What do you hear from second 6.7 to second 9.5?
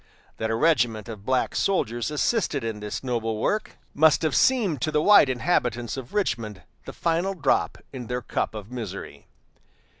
the final drop in their cup of misery.